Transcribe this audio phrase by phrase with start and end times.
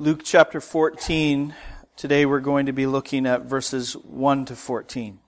[0.00, 1.54] Luke chapter 14.
[1.94, 5.18] Today we're going to be looking at verses 1 to 14.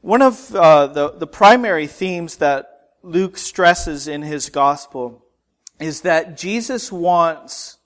[0.00, 5.24] One of uh, the, the primary themes that Luke stresses in his gospel
[5.80, 7.78] is that Jesus wants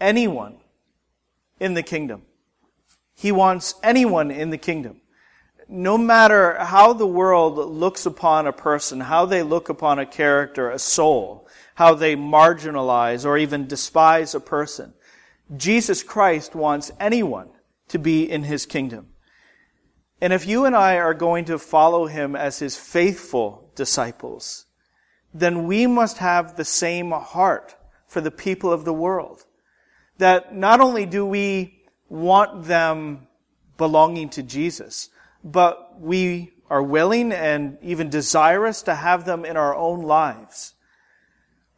[0.00, 0.56] anyone
[1.60, 2.22] in the kingdom.
[3.14, 5.02] He wants anyone in the kingdom.
[5.68, 10.70] No matter how the world looks upon a person, how they look upon a character,
[10.70, 14.94] a soul, how they marginalize or even despise a person,
[15.56, 17.48] Jesus Christ wants anyone
[17.88, 19.08] to be in his kingdom.
[20.20, 24.66] And if you and I are going to follow him as his faithful disciples,
[25.32, 29.44] then we must have the same heart for the people of the world.
[30.18, 33.28] That not only do we want them
[33.76, 35.10] belonging to Jesus,
[35.44, 40.74] but we are willing and even desirous to have them in our own lives.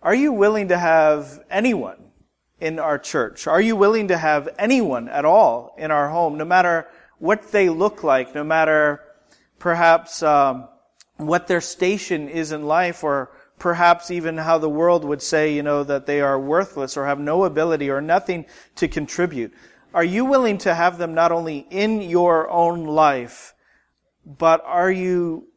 [0.02, 2.09] Are you willing to have anyone
[2.60, 3.46] in our church?
[3.46, 6.86] Are you willing to have anyone at all in our home, no matter
[7.18, 9.00] what they look like, no matter
[9.58, 10.68] perhaps um,
[11.16, 15.62] what their station is in life, or perhaps even how the world would say, you
[15.62, 19.52] know, that they are worthless or have no ability or nothing to contribute?
[19.92, 23.54] Are you willing to have them not only in your own life,
[24.24, 25.48] but are you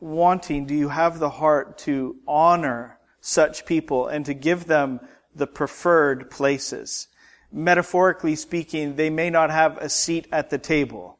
[0.00, 5.00] wanting, do you have the heart to honor such people and to give them
[5.34, 7.08] the preferred places.
[7.52, 11.18] Metaphorically speaking, they may not have a seat at the table,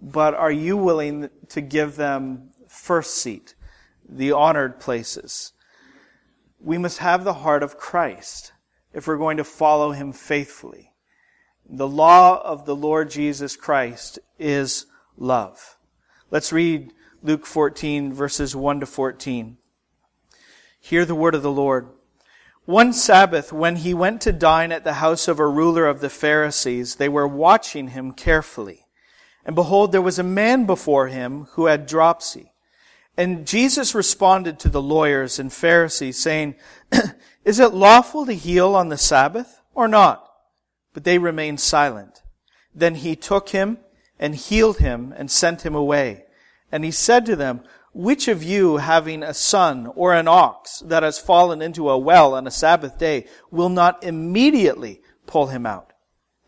[0.00, 3.54] but are you willing to give them first seat,
[4.08, 5.52] the honored places?
[6.60, 8.52] We must have the heart of Christ
[8.92, 10.92] if we're going to follow him faithfully.
[11.68, 15.78] The law of the Lord Jesus Christ is love.
[16.30, 16.92] Let's read
[17.22, 19.56] Luke 14 verses 1 to 14.
[20.80, 21.88] Hear the word of the Lord.
[22.66, 26.08] One Sabbath, when he went to dine at the house of a ruler of the
[26.08, 28.86] Pharisees, they were watching him carefully.
[29.44, 32.52] And behold, there was a man before him who had dropsy.
[33.18, 36.54] And Jesus responded to the lawyers and Pharisees, saying,
[37.44, 40.26] Is it lawful to heal on the Sabbath or not?
[40.94, 42.22] But they remained silent.
[42.74, 43.78] Then he took him
[44.18, 46.24] and healed him and sent him away.
[46.72, 47.60] And he said to them,
[47.94, 52.34] which of you, having a son or an ox that has fallen into a well
[52.34, 55.92] on a Sabbath day, will not immediately pull him out?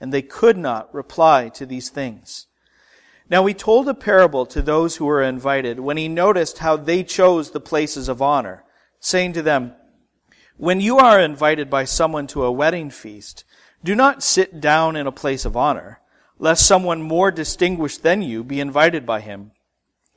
[0.01, 2.49] And they could not reply to these things.
[3.31, 7.05] Now he told a parable to those who were invited when he noticed how they
[7.05, 8.65] chose the places of honor,
[8.99, 9.73] saying to them,
[10.57, 13.45] When you are invited by someone to a wedding feast,
[13.85, 16.01] do not sit down in a place of honor,
[16.39, 19.53] lest someone more distinguished than you be invited by him.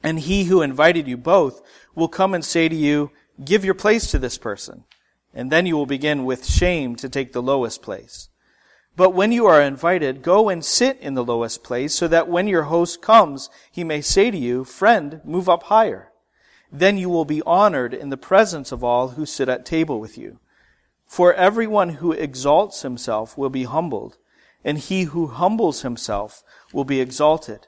[0.03, 1.61] And he who invited you both
[1.95, 3.11] will come and say to you,
[3.43, 4.85] give your place to this person.
[5.33, 8.29] And then you will begin with shame to take the lowest place.
[8.95, 12.47] But when you are invited, go and sit in the lowest place so that when
[12.47, 16.11] your host comes, he may say to you, friend, move up higher.
[16.71, 20.17] Then you will be honored in the presence of all who sit at table with
[20.17, 20.39] you.
[21.05, 24.17] For everyone who exalts himself will be humbled,
[24.63, 26.43] and he who humbles himself
[26.73, 27.67] will be exalted.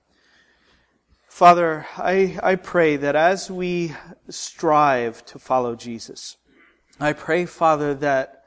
[1.31, 3.95] Father, I, I pray that as we
[4.27, 6.35] strive to follow Jesus,
[6.99, 8.43] I pray, Father, that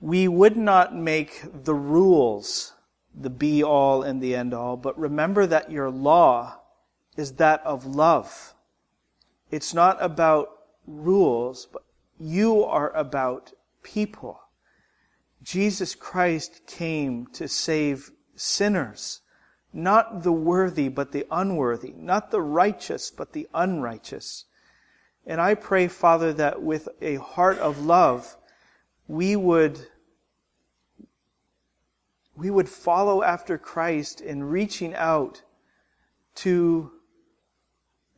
[0.00, 2.72] we would not make the rules
[3.14, 6.60] the be all and the end all, but remember that your law
[7.16, 8.54] is that of love.
[9.52, 10.48] It's not about
[10.88, 11.84] rules, but
[12.18, 13.52] you are about
[13.84, 14.40] people.
[15.44, 19.20] Jesus Christ came to save sinners.
[19.76, 21.92] Not the worthy, but the unworthy.
[21.96, 24.44] Not the righteous, but the unrighteous.
[25.26, 28.36] And I pray, Father, that with a heart of love,
[29.08, 29.88] we would,
[32.36, 35.42] we would follow after Christ in reaching out
[36.36, 36.92] to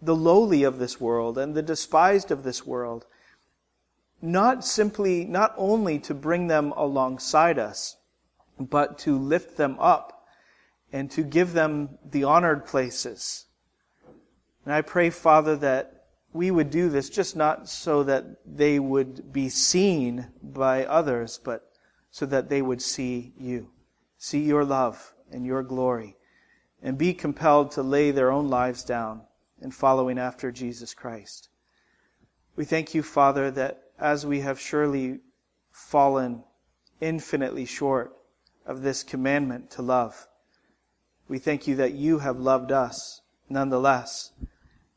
[0.03, 3.07] the lowly of this world and the despised of this world.
[4.21, 7.97] Not simply, not only to bring them alongside us,
[8.59, 10.16] but to lift them up
[10.93, 13.47] and to give them the honored places.
[14.65, 19.33] And I pray, Father, that we would do this just not so that they would
[19.33, 21.71] be seen by others, but
[22.11, 23.71] so that they would see you.
[24.19, 26.17] see your love and your glory,
[26.83, 29.23] and be compelled to lay their own lives down
[29.61, 31.49] in following after Jesus Christ.
[32.55, 35.21] We thank you, Father, that as we have surely
[35.71, 36.43] fallen
[37.01, 38.17] infinitely short
[38.65, 40.27] of this commandment to love,
[41.29, 44.33] we thank you that you have loved us nonetheless,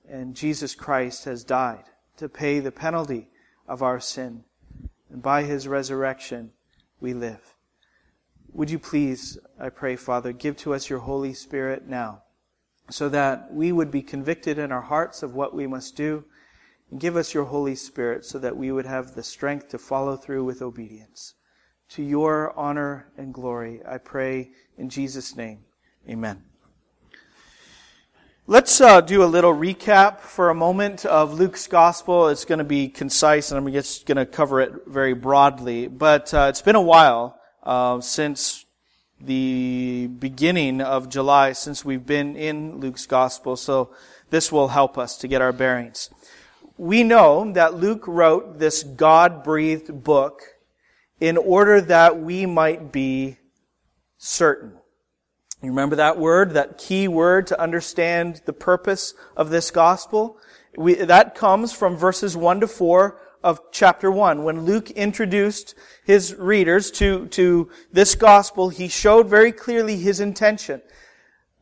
[0.08, 1.86] and Jesus Christ has died
[2.18, 3.30] to pay the penalty
[3.68, 4.44] of our sin,
[5.12, 6.52] and by his resurrection
[7.00, 7.56] we live.
[8.52, 12.24] Would you please, I pray, Father, give to us your Holy Spirit now,
[12.90, 16.26] so that we would be convicted in our hearts of what we must do,
[16.90, 20.18] and give us your Holy Spirit so that we would have the strength to follow
[20.18, 21.36] through with obedience.
[21.90, 25.60] To your honor and glory, I pray in Jesus' name.
[26.10, 26.42] Amen.
[28.48, 32.30] Let's uh, do a little recap for a moment of Luke's gospel.
[32.30, 35.86] It's going to be concise, and I'm just going to cover it very broadly.
[35.88, 38.66] But uh, it's been a while uh, since
[39.22, 43.56] the beginning of July, since we've been in Luke's gospel.
[43.56, 43.94] So
[44.32, 46.10] this will help us to get our bearings.
[46.76, 50.42] We know that Luke wrote this God-breathed book
[51.20, 53.38] in order that we might be
[54.18, 54.79] certain.
[55.62, 60.38] You remember that word, that key word to understand the purpose of this gospel?
[60.78, 64.44] We, that comes from verses 1 to 4 of chapter 1.
[64.44, 65.76] When Luke introduced
[66.06, 70.82] his readers to, to this gospel, he showed very clearly his intention.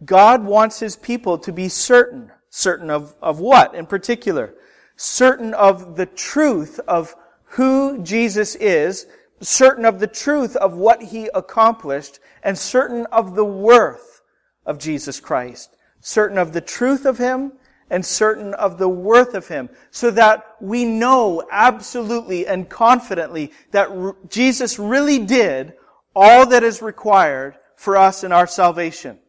[0.05, 2.31] God wants his people to be certain.
[2.49, 4.53] Certain of, of what in particular?
[4.95, 7.15] Certain of the truth of
[7.51, 9.07] who Jesus is
[9.41, 14.21] certain of the truth of what he accomplished and certain of the worth
[14.65, 15.75] of Jesus Christ.
[15.99, 17.53] Certain of the truth of him
[17.89, 24.29] and certain of the worth of him so that we know absolutely and confidently that
[24.29, 25.73] Jesus really did
[26.15, 29.19] all that is required for us in our salvation.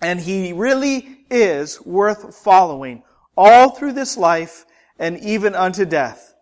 [0.00, 3.02] And he really is worth following
[3.36, 4.66] all through this life
[4.98, 6.34] and even unto death.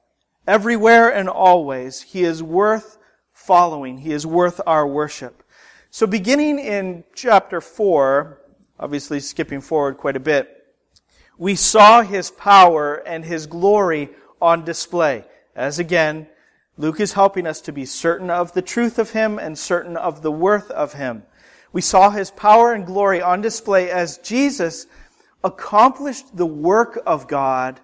[0.47, 2.99] Everywhere and always, he is worth
[3.41, 3.99] following.
[3.99, 5.43] He is worth our worship.
[5.91, 8.39] So beginning in chapter 4,
[8.79, 10.67] obviously skipping forward quite a bit,
[11.39, 14.11] we saw his power and his glory
[14.43, 15.25] on display.
[15.57, 16.29] As again,
[16.77, 20.23] Luke is helping us to be certain of the truth of him and certain of
[20.23, 21.23] the worth of him.
[21.73, 24.87] We saw his power and glory on display as Jesus
[25.43, 27.81] accomplished the work of God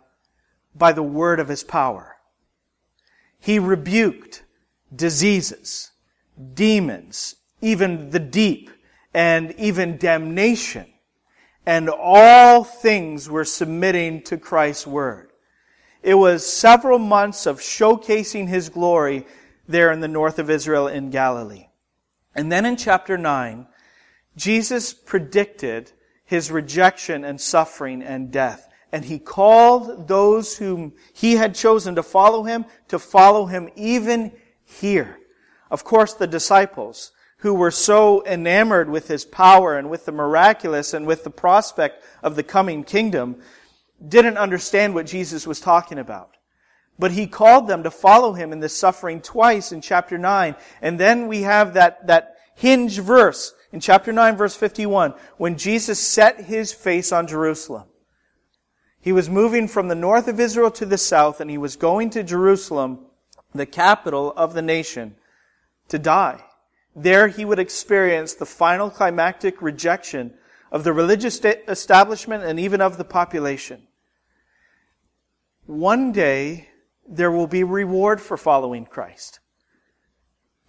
[0.74, 2.16] by the word of his power.
[3.38, 4.42] He rebuked
[4.96, 5.90] diseases,
[6.54, 8.70] demons, even the deep,
[9.14, 10.86] and even damnation.
[11.64, 15.30] And all things were submitting to Christ's word.
[16.02, 19.26] It was several months of showcasing his glory
[19.66, 21.66] there in the north of Israel in Galilee.
[22.34, 23.66] And then in chapter 9,
[24.36, 25.90] Jesus predicted
[26.24, 28.68] his rejection and suffering and death.
[28.92, 34.32] And he called those whom he had chosen to follow him to follow him even
[34.66, 35.18] here.
[35.70, 40.92] Of course, the disciples who were so enamored with his power and with the miraculous
[40.92, 43.36] and with the prospect of the coming kingdom
[44.06, 46.36] didn't understand what Jesus was talking about.
[46.98, 50.56] But he called them to follow him in this suffering twice in chapter 9.
[50.80, 55.98] And then we have that, that hinge verse in chapter 9 verse 51 when Jesus
[55.98, 57.84] set his face on Jerusalem.
[58.98, 62.10] He was moving from the north of Israel to the south and he was going
[62.10, 63.06] to Jerusalem
[63.54, 65.16] the capital of the nation,
[65.88, 66.42] to die.
[66.94, 70.34] There he would experience the final climactic rejection
[70.72, 73.86] of the religious establishment and even of the population.
[75.66, 76.68] One day,
[77.08, 79.40] there will be reward for following Christ.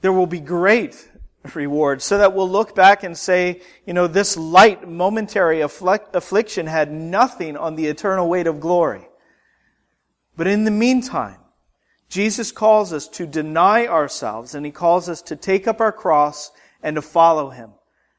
[0.01, 1.09] There will be great
[1.55, 6.91] reward so that we'll look back and say, you know, this light momentary affliction had
[6.91, 9.07] nothing on the eternal weight of glory.
[10.35, 11.39] But in the meantime,
[12.09, 16.51] Jesus calls us to deny ourselves and he calls us to take up our cross
[16.81, 17.71] and to follow him.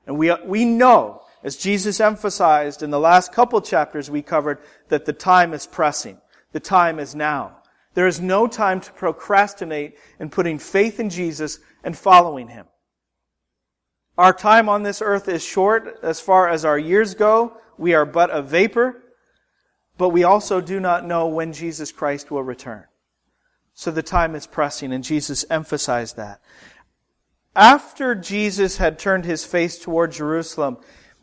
[0.07, 5.05] And we, we know, as Jesus emphasized in the last couple chapters we covered, that
[5.05, 6.19] the time is pressing.
[6.53, 7.59] The time is now.
[7.95, 12.67] There is no time to procrastinate in putting faith in Jesus and following him.
[14.17, 17.57] Our time on this earth is short as far as our years go.
[17.79, 19.03] We are but a vapor,
[19.97, 22.85] but we also do not know when Jesus Christ will return.
[23.79, 26.41] So the time is pressing, and Jesus emphasized that.
[27.55, 30.79] After Jesus had turned his face toward Jerusalem,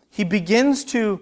[0.10, 1.22] he begins to,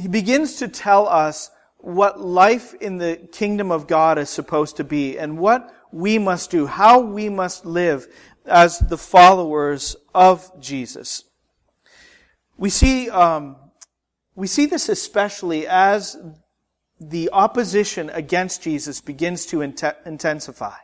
[0.00, 4.84] he begins to tell us what life in the kingdom of God is supposed to
[4.84, 8.06] be and what we must do, how we must live
[8.46, 11.24] as the followers of Jesus.
[12.56, 13.56] We see, um,
[14.36, 16.16] we see this especially as
[17.00, 20.76] the opposition against Jesus begins to int- intensify.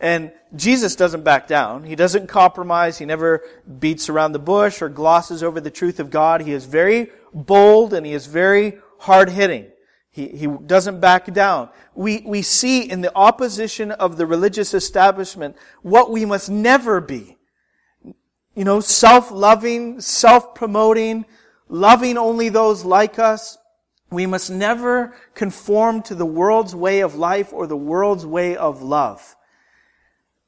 [0.00, 1.82] And Jesus doesn't back down.
[1.82, 2.98] He doesn't compromise.
[2.98, 3.42] He never
[3.80, 6.40] beats around the bush or glosses over the truth of God.
[6.40, 9.66] He is very bold and he is very hard hitting.
[10.10, 11.68] He, he doesn't back down.
[11.94, 17.36] We, we see in the opposition of the religious establishment what we must never be.
[18.54, 21.26] You know, self-loving, self-promoting,
[21.68, 23.57] loving only those like us.
[24.10, 28.82] We must never conform to the world's way of life or the world's way of
[28.82, 29.36] love.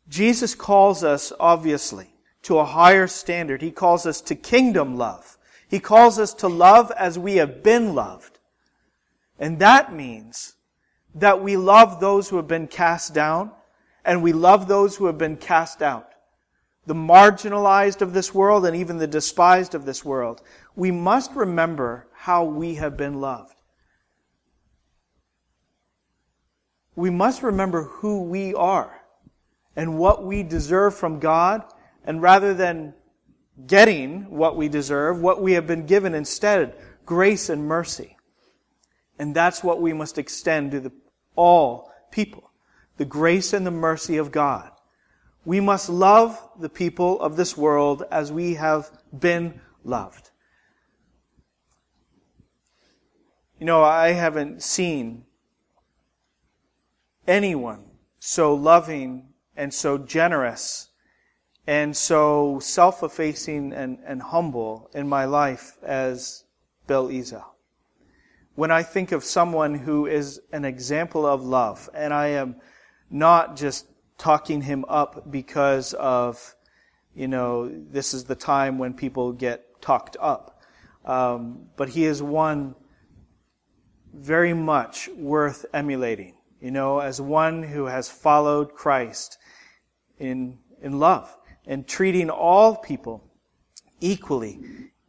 [0.09, 3.62] Jesus calls us, obviously, to a higher standard.
[3.62, 5.37] He calls us to kingdom love.
[5.69, 8.38] He calls us to love as we have been loved.
[9.38, 10.55] And that means
[11.14, 13.52] that we love those who have been cast down
[14.05, 16.11] and we love those who have been cast out.
[16.87, 20.43] The marginalized of this world and even the despised of this world.
[20.75, 23.55] We must remember how we have been loved.
[26.95, 28.95] We must remember who we are
[29.75, 31.65] and what we deserve from God,
[32.05, 32.93] and rather than
[33.67, 36.75] getting what we deserve, what we have been given instead,
[37.07, 38.19] grace and mercy.
[39.19, 40.93] And that's what we must extend to the,
[41.37, 42.50] all people.
[42.99, 44.71] The grace and the mercy of God.
[45.47, 50.30] We must love the people of this world as we have been loved.
[53.61, 55.26] You know, I haven't seen
[57.29, 60.88] anyone so loving and so generous
[61.67, 66.45] and so self-effacing and, and humble in my life as
[66.87, 67.45] Bill Ezell.
[68.55, 72.57] When I think of someone who is an example of love, and I am
[73.11, 73.85] not just
[74.17, 76.55] talking him up because of,
[77.14, 80.62] you know, this is the time when people get talked up.
[81.05, 82.75] Um, but he is one
[84.12, 89.38] very much worth emulating, you know, as one who has followed Christ
[90.19, 91.37] in, in love
[91.67, 93.25] and treating all people
[94.00, 94.61] equally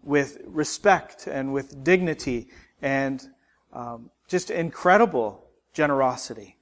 [0.04, 2.50] with respect and with dignity
[2.82, 3.28] and
[3.74, 6.58] um, just incredible generosity.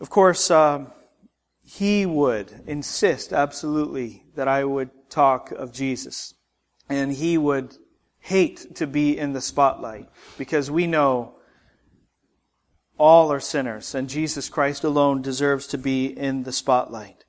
[0.00, 0.92] Of course, um,
[1.64, 6.34] he would insist absolutely that I would talk of Jesus.
[6.88, 7.76] And he would
[8.26, 11.32] hate to be in the spotlight because we know
[12.98, 17.24] all are sinners, and Jesus Christ alone deserves to be in the spotlight.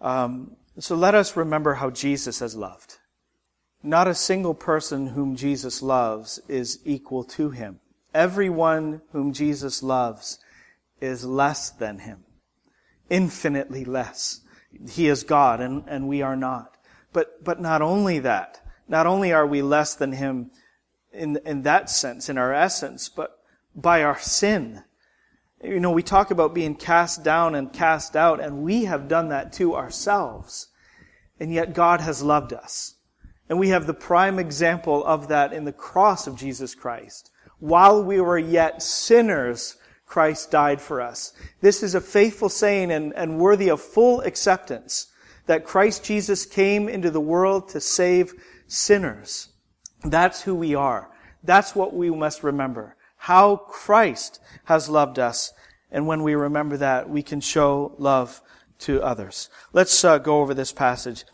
[0.00, 2.96] Um, so let us remember how Jesus has loved.
[3.82, 7.80] Not a single person whom Jesus loves is equal to him.
[8.14, 10.38] Everyone whom Jesus loves
[11.02, 12.24] is less than him.
[13.10, 14.40] Infinitely less.
[14.88, 16.78] He is God and, and we are not.
[17.12, 18.61] But, but not only that,
[18.92, 20.50] not only are we less than him
[21.12, 23.38] in, in that sense, in our essence, but
[23.74, 24.84] by our sin.
[25.64, 29.30] You know, we talk about being cast down and cast out, and we have done
[29.30, 30.68] that to ourselves.
[31.40, 32.96] And yet God has loved us.
[33.48, 37.30] And we have the prime example of that in the cross of Jesus Christ.
[37.60, 41.32] While we were yet sinners, Christ died for us.
[41.62, 45.06] This is a faithful saying and, and worthy of full acceptance
[45.46, 48.34] that Christ Jesus came into the world to save
[48.72, 49.50] sinners.
[50.04, 51.10] That's who we are.
[51.44, 55.52] That's what we must remember how Christ has loved us.
[55.92, 58.42] And when we remember that, we can show love
[58.80, 59.48] to others.
[59.72, 61.24] Let's uh, go over this passage.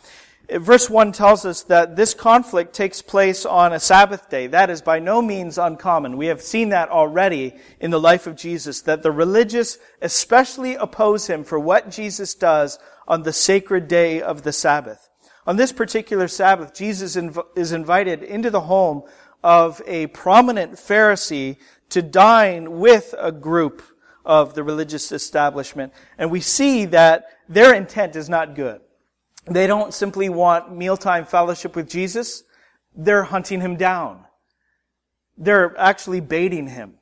[0.50, 4.48] Verse 1 tells us that this conflict takes place on a Sabbath day.
[4.48, 6.18] That is by no means uncommon.
[6.18, 11.26] We have seen that already in the life of Jesus, that the religious especially oppose
[11.26, 15.07] him for what Jesus does on the sacred day of the Sabbath.
[15.48, 19.04] On this particular Sabbath, Jesus inv- is invited into the home
[19.42, 21.56] of a prominent Pharisee
[21.88, 23.82] to dine with a group
[24.26, 25.94] of the religious establishment.
[26.18, 28.82] And we see that their intent is not good.
[29.46, 32.44] They don't simply want mealtime fellowship with Jesus.
[32.94, 34.26] They're hunting him down.
[35.38, 36.96] They're actually baiting him.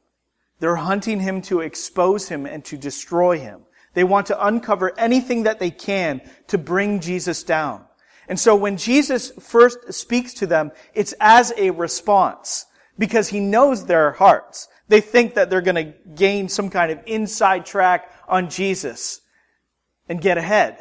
[0.60, 3.62] They're hunting him to expose him and to destroy him.
[3.94, 7.86] They want to uncover anything that they can to bring Jesus down.
[8.28, 12.66] And so when Jesus first speaks to them, it's as a response
[12.98, 14.68] because he knows their hearts.
[14.88, 19.20] They think that they're going to gain some kind of inside track on Jesus
[20.08, 20.78] and get ahead.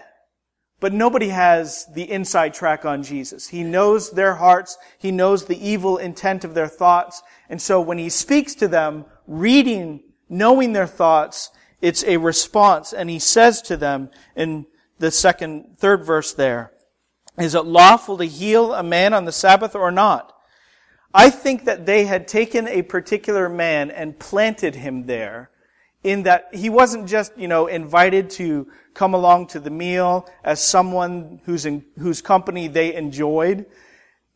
[0.79, 3.47] But nobody has the inside track on Jesus.
[3.47, 4.77] He knows their hearts.
[4.99, 7.23] He knows the evil intent of their thoughts.
[7.49, 11.49] And so when he speaks to them, reading, knowing their thoughts,
[11.81, 12.93] it's a response.
[12.93, 14.65] And he says to them in
[14.99, 16.71] the second, third verse there,
[17.37, 20.31] Is it lawful to heal a man on the Sabbath or not?
[21.13, 25.49] I think that they had taken a particular man and planted him there
[26.03, 30.61] in that he wasn't just, you know, invited to come along to the meal as
[30.61, 33.65] someone whose, in, whose company they enjoyed.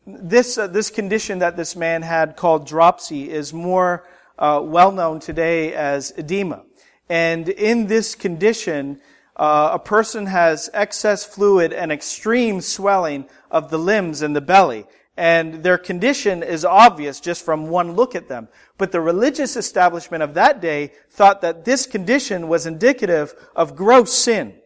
[0.06, 5.20] This, uh, this condition that this man had called dropsy is more uh, well known
[5.20, 6.64] today as edema.
[7.08, 9.00] And in this condition,
[9.40, 14.84] uh, a person has excess fluid and extreme swelling of the limbs and the belly.
[15.16, 18.48] And their condition is obvious just from one look at them.
[18.76, 24.12] But the religious establishment of that day thought that this condition was indicative of gross
[24.12, 24.56] sin.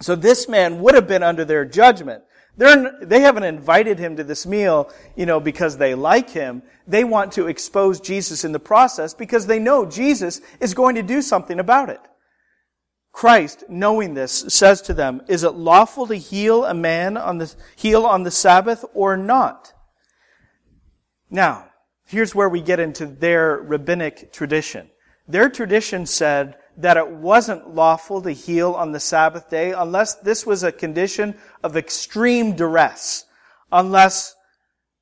[0.00, 2.22] So this man would have been under their judgment.
[2.58, 6.62] They're, they haven't invited him to this meal, you know, because they like him.
[6.86, 11.02] They want to expose Jesus in the process because they know Jesus is going to
[11.02, 12.00] do something about it.
[13.18, 17.52] Christ, knowing this, says to them, Is it lawful to heal a man on the,
[17.74, 19.72] heal on the Sabbath or not?
[21.28, 21.66] Now,
[22.06, 24.88] here's where we get into their rabbinic tradition.
[25.26, 30.46] Their tradition said that it wasn't lawful to heal on the Sabbath day unless this
[30.46, 33.24] was a condition of extreme duress.
[33.72, 34.36] Unless,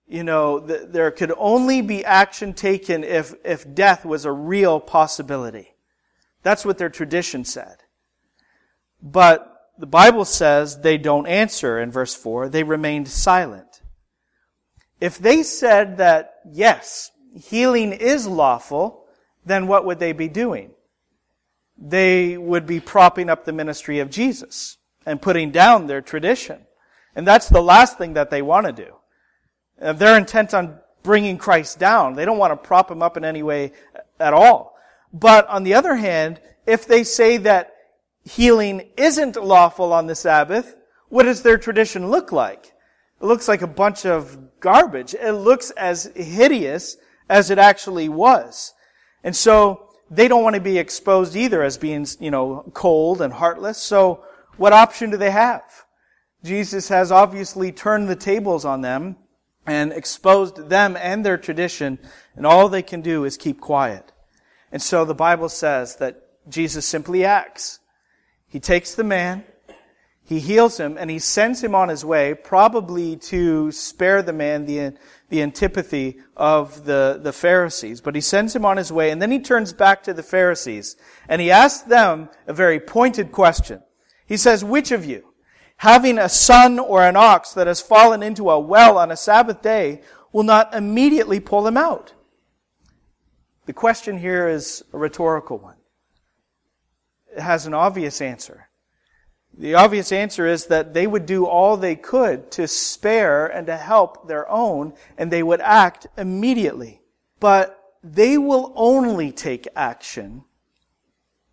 [0.09, 4.81] you know, th- there could only be action taken if, if death was a real
[4.81, 5.75] possibility.
[6.43, 7.77] That's what their tradition said.
[9.03, 12.49] But the Bible says they don't answer in verse 4.
[12.49, 13.83] They remained silent.
[15.01, 19.05] If they said that, yes, healing is lawful,
[19.45, 20.71] then what would they be doing?
[21.79, 26.67] They would be propping up the ministry of Jesus and putting down their tradition.
[27.15, 28.97] And that's the last thing that they want to do.
[29.79, 33.25] If they're intent on bringing Christ down, they don't want to prop him up in
[33.25, 33.73] any way
[34.19, 34.77] at all.
[35.13, 37.76] But on the other hand, if they say that
[38.27, 40.77] healing isn't lawful on the Sabbath,
[41.09, 42.73] what does their tradition look like?
[43.23, 45.15] It looks like a bunch of garbage.
[45.15, 46.97] It looks as hideous
[47.29, 48.75] as it actually was.
[49.25, 53.33] And so they don't want to be exposed either as being, you know, cold and
[53.33, 53.79] heartless.
[53.79, 54.25] So
[54.57, 55.63] what option do they have?
[56.45, 59.17] Jesus has obviously turned the tables on them
[59.67, 61.99] and exposed them and their tradition,
[62.37, 64.13] and all they can do is keep quiet.
[64.71, 67.81] And so the Bible says that Jesus simply acts.
[68.57, 69.45] He takes the man,
[70.25, 74.65] he heals him, and he sends him on his way, probably to spare the man
[74.65, 74.95] the,
[75.29, 78.01] the antipathy of the, the Pharisees.
[78.01, 80.97] But he sends him on his way, and then he turns back to the Pharisees,
[81.29, 83.83] and he asks them a very pointed question.
[84.25, 85.35] He says, Which of you,
[85.77, 89.61] having a son or an ox that has fallen into a well on a Sabbath
[89.61, 90.01] day,
[90.33, 92.15] will not immediately pull him out?
[93.67, 95.77] The question here is a rhetorical one
[97.39, 98.69] has an obvious answer.
[99.59, 103.77] The obvious answer is that they would do all they could to spare and to
[103.77, 107.01] help their own, and they would act immediately.
[107.41, 110.45] But they will only take action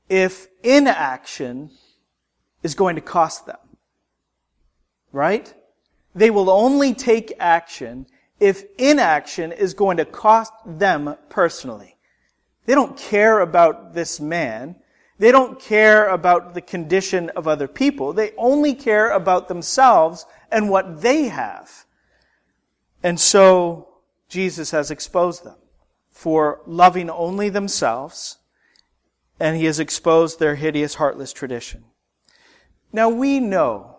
[0.10, 1.72] if inaction
[2.62, 3.58] is going to cost them.
[5.12, 5.54] Right?
[6.14, 8.06] They will only take action
[8.40, 11.98] if inaction is going to cost them personally.
[12.66, 14.76] They don't care about this man.
[15.20, 18.14] They don't care about the condition of other people.
[18.14, 21.86] They only care about themselves and what they have.
[23.04, 23.90] And so
[24.28, 25.58] Jesus has exposed them
[26.10, 28.38] for loving only themselves,
[29.40, 31.84] and he has exposed their hideous, heartless tradition.
[32.92, 33.98] Now we know,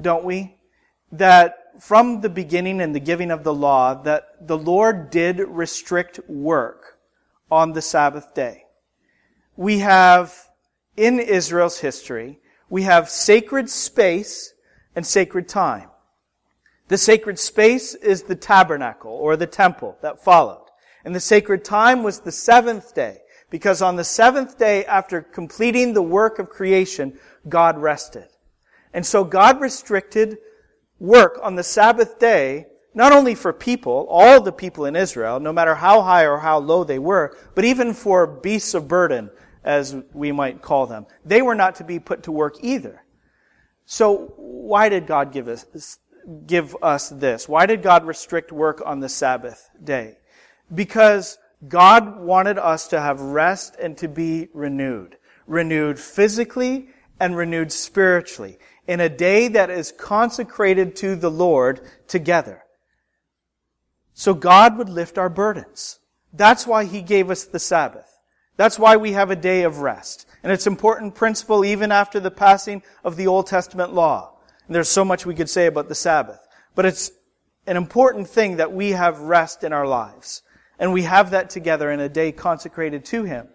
[0.00, 0.56] don't we,
[1.10, 6.20] that from the beginning and the giving of the law, that the Lord did restrict
[6.28, 6.98] work
[7.50, 8.64] on the Sabbath day.
[9.56, 10.48] We have
[10.96, 14.54] in Israel's history, we have sacred space
[14.94, 15.90] and sacred time.
[16.88, 20.66] The sacred space is the tabernacle or the temple that followed.
[21.04, 23.18] And the sacred time was the seventh day,
[23.50, 28.28] because on the seventh day after completing the work of creation, God rested.
[28.92, 30.38] And so God restricted
[30.98, 35.52] work on the Sabbath day, not only for people, all the people in Israel, no
[35.52, 39.30] matter how high or how low they were, but even for beasts of burden,
[39.64, 41.06] as we might call them.
[41.24, 43.02] They were not to be put to work either.
[43.86, 45.98] So why did God give us,
[46.46, 47.48] give us this?
[47.48, 50.18] Why did God restrict work on the Sabbath day?
[50.74, 55.16] Because God wanted us to have rest and to be renewed.
[55.46, 56.88] Renewed physically
[57.20, 62.62] and renewed spiritually in a day that is consecrated to the Lord together.
[64.12, 65.98] So God would lift our burdens.
[66.32, 68.13] That's why He gave us the Sabbath.
[68.56, 70.26] That's why we have a day of rest.
[70.42, 74.34] And it's an important principle even after the passing of the Old Testament law.
[74.66, 76.46] And there's so much we could say about the Sabbath.
[76.74, 77.10] But it's
[77.66, 80.42] an important thing that we have rest in our lives.
[80.78, 83.48] And we have that together in a day consecrated to Him.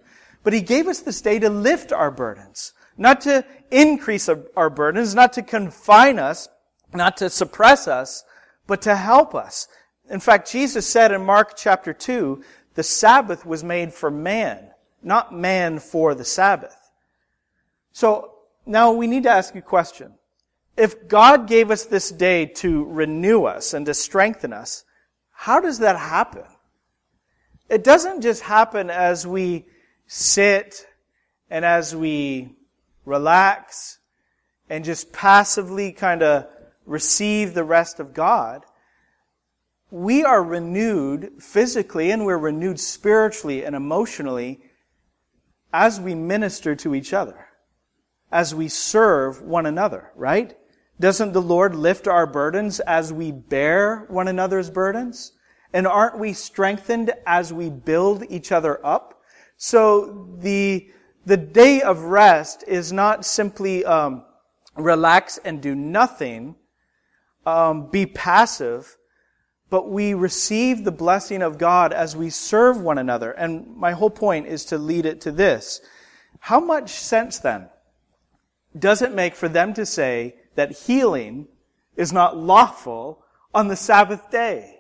[0.44, 5.14] But He gave us this day to lift our burdens, not to increase our burdens,
[5.16, 6.48] not to confine us,
[6.94, 8.24] not to suppress us,
[8.68, 9.68] but to help us.
[10.10, 12.44] In fact, Jesus said in Mark chapter 2,
[12.76, 14.69] the Sabbath was made for man,
[15.02, 16.76] not man for the Sabbath.
[17.92, 18.34] So
[18.66, 20.14] now we need to ask a question.
[20.78, 24.86] If God gave us this day to renew us and to strengthen us,
[25.32, 26.46] how does that happen?
[27.70, 29.66] It doesn't just happen as we
[30.08, 30.86] sit
[31.50, 32.56] and as we
[33.06, 34.00] relax
[34.70, 36.48] and just passively kind of
[36.86, 38.66] receive the rest of God.
[39.92, 44.62] We are renewed physically and we're renewed spiritually and emotionally
[45.74, 47.48] as we minister to each other,
[48.32, 50.58] as we serve one another, right?
[51.00, 55.34] Doesn't the Lord lift our burdens as we bear one another's burdens?
[55.72, 59.22] And aren't we strengthened as we build each other up?
[59.58, 60.90] So the,
[61.26, 64.26] the day of rest is not simply um,
[64.76, 66.56] relax and do nothing,
[67.46, 68.98] um, be passive,
[69.70, 73.32] but we receive the blessing of God as we serve one another.
[73.32, 75.82] And my whole point is to lead it to this.
[76.40, 77.70] How much sense then
[78.78, 81.48] does it make for them to say that healing
[81.96, 84.80] is not lawful on the Sabbath day?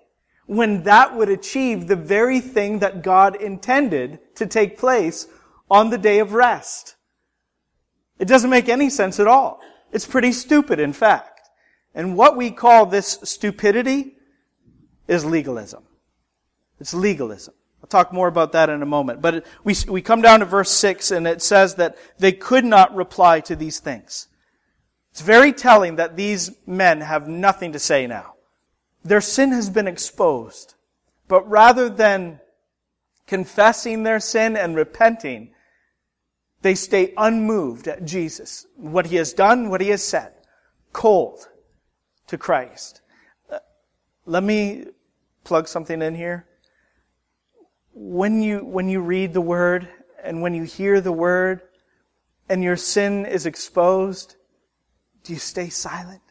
[0.50, 5.28] when that would achieve the very thing that God intended to take place
[5.70, 6.96] on the day of rest.
[8.18, 9.62] It doesn't make any sense at all.
[9.92, 11.52] It's pretty stupid, in fact.
[11.94, 14.16] And what we call this stupidity
[15.10, 15.84] is legalism.
[16.80, 17.54] It's legalism.
[17.82, 19.22] I'll talk more about that in a moment.
[19.22, 22.96] But we, we come down to verse 6 and it says that they could not
[22.96, 24.28] reply to these things.
[25.12, 28.36] It's very telling that these men have nothing to say now.
[29.04, 30.76] Their sin has been exposed.
[31.28, 32.40] But rather than
[33.26, 35.54] confessing their sin and repenting,
[36.62, 40.34] they stay unmoved at Jesus, what he has done, what he has said,
[40.92, 41.48] cold
[42.28, 43.02] to Christ.
[43.50, 43.60] Uh,
[44.26, 44.86] let me
[45.50, 46.46] plug something in here.
[47.92, 49.90] When you, when you read the word
[50.24, 51.64] and when you hear the word
[52.48, 54.36] and your sin is exposed,
[55.24, 56.22] do you stay silent?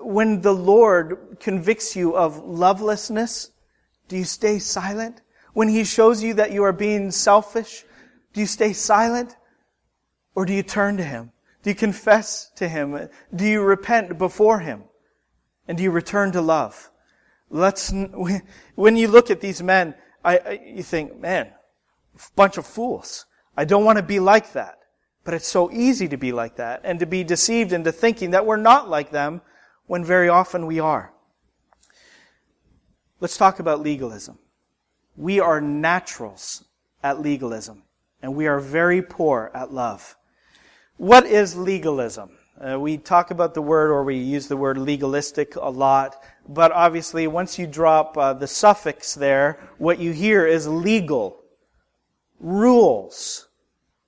[0.00, 3.50] When the Lord convicts you of lovelessness,
[4.06, 5.20] do you stay silent?
[5.52, 7.84] When He shows you that you are being selfish,
[8.32, 9.36] do you stay silent?
[10.36, 11.32] Or do you turn to Him?
[11.64, 13.08] Do you confess to Him?
[13.34, 14.84] Do you repent before Him?
[15.66, 16.91] And do you return to love?
[17.52, 17.92] Let's,
[18.74, 21.52] when you look at these men, I, I, you think, man,
[22.34, 23.26] bunch of fools.
[23.56, 24.78] I don't want to be like that.
[25.24, 28.44] But it's so easy to be like that and to be deceived into thinking that
[28.44, 29.40] we're not like them
[29.86, 31.12] when very often we are.
[33.20, 34.38] Let's talk about legalism.
[35.16, 36.64] We are naturals
[37.04, 37.84] at legalism,
[38.20, 40.16] and we are very poor at love.
[40.96, 42.30] What is legalism?
[42.60, 46.16] Uh, we talk about the word, or we use the word legalistic a lot,
[46.48, 51.40] but obviously, once you drop uh, the suffix there, what you hear is legal,
[52.40, 53.48] rules,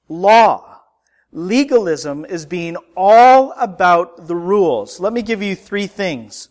[0.09, 0.81] law.
[1.33, 5.01] Legalism is being all about the rules.
[5.01, 6.49] Let me give you three things.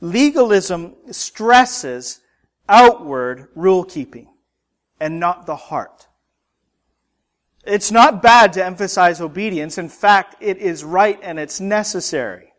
[0.00, 2.20] Legalism stresses
[2.68, 4.28] outward rule keeping
[5.00, 6.08] and not the heart.
[7.66, 9.76] It's not bad to emphasize obedience.
[9.76, 12.52] In fact, it is right and it's necessary.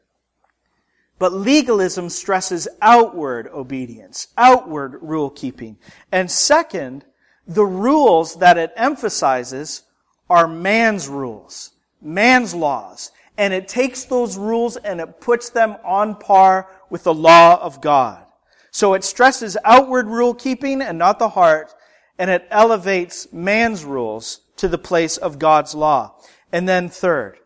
[1.19, 5.77] But legalism stresses outward obedience, outward rule keeping.
[6.11, 7.05] And second,
[7.47, 9.83] the rules that it emphasizes
[10.29, 13.11] are man's rules, man's laws.
[13.37, 17.81] And it takes those rules and it puts them on par with the law of
[17.81, 18.23] God.
[18.71, 21.73] So it stresses outward rule keeping and not the heart,
[22.19, 26.15] and it elevates man's rules to the place of God's law.
[26.51, 27.37] And then third,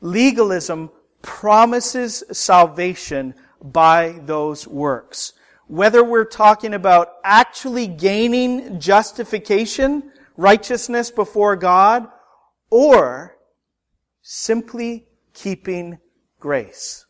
[0.00, 0.90] legalism
[1.22, 5.32] promises salvation by those works.
[5.66, 12.08] Whether we're talking about actually gaining justification righteousness before God,
[12.70, 13.36] or
[14.22, 15.98] simply keeping
[16.38, 17.04] grace.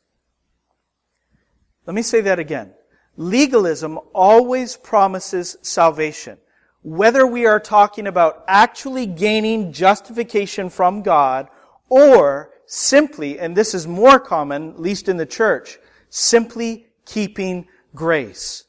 [1.87, 2.75] Let me say that again.
[3.17, 6.39] Legalism always promises salvation.
[6.83, 11.49] Whether we are talking about actually gaining justification from God
[11.89, 15.79] or simply, and this is more common, at least in the church,
[16.09, 18.63] simply keeping grace.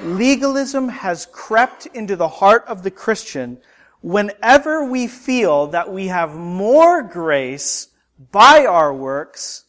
[0.00, 3.58] Legalism has crept into the heart of the Christian
[4.00, 7.88] whenever we feel that we have more grace
[8.30, 9.64] by our works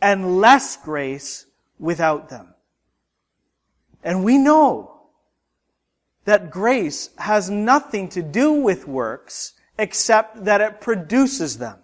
[0.00, 1.46] and less grace
[1.80, 2.54] without them.
[4.04, 5.00] And we know
[6.26, 11.78] that grace has nothing to do with works except that it produces them.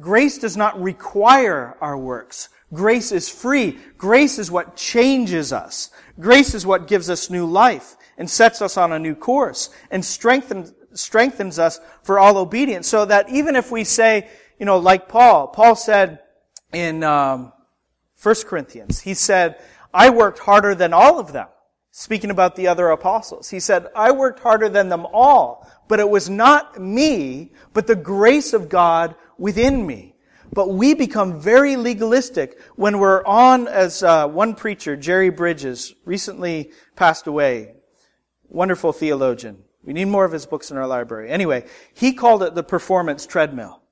[0.00, 2.48] Grace does not require our works.
[2.72, 3.78] Grace is free.
[3.96, 5.90] Grace is what changes us.
[6.20, 10.04] Grace is what gives us new life and sets us on a new course and
[10.04, 12.86] strengthens, strengthens us for all obedience.
[12.86, 16.20] So that even if we say, you know, like Paul, Paul said
[16.72, 17.52] in um,
[18.22, 19.60] 1 Corinthians, he said,
[19.94, 21.48] I worked harder than all of them.
[21.90, 23.48] Speaking about the other apostles.
[23.48, 27.96] He said, I worked harder than them all, but it was not me, but the
[27.96, 30.14] grace of God within me.
[30.52, 36.72] But we become very legalistic when we're on, as uh, one preacher, Jerry Bridges, recently
[36.96, 37.74] passed away.
[38.48, 39.64] Wonderful theologian.
[39.84, 41.30] We need more of his books in our library.
[41.30, 43.82] Anyway, he called it the performance treadmill.